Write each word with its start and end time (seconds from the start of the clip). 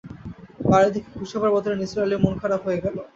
বাড়ি 0.69 0.89
দেখে 0.93 1.11
খুশি 1.13 1.33
হবার 1.37 1.51
বদলে 1.55 1.75
নিসার 1.77 2.03
আলির 2.05 2.23
মন-খারাপ 2.23 2.61
হয়ে 2.65 2.83
গেল। 2.85 2.97